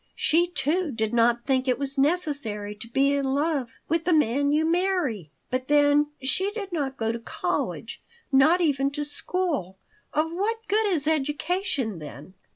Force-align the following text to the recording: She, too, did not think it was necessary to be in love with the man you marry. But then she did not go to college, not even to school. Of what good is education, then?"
She, 0.15 0.47
too, 0.47 0.89
did 0.91 1.13
not 1.13 1.45
think 1.45 1.67
it 1.67 1.77
was 1.77 1.95
necessary 1.95 2.73
to 2.73 2.87
be 2.89 3.13
in 3.13 3.23
love 3.23 3.79
with 3.87 4.03
the 4.05 4.15
man 4.15 4.51
you 4.51 4.65
marry. 4.65 5.29
But 5.51 5.67
then 5.67 6.09
she 6.23 6.49
did 6.49 6.71
not 6.71 6.97
go 6.97 7.11
to 7.11 7.19
college, 7.19 8.01
not 8.31 8.61
even 8.61 8.89
to 8.93 9.03
school. 9.03 9.77
Of 10.11 10.31
what 10.31 10.67
good 10.67 10.87
is 10.87 11.07
education, 11.07 11.99
then?" 11.99 12.33